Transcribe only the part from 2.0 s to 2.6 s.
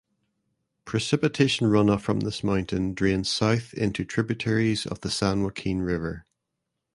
from this